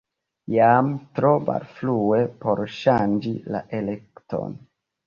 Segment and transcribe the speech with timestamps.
[0.53, 4.63] Jam tro malfrue por ŝanĝi la elekton.